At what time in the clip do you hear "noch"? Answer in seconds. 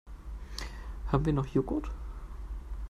1.33-1.45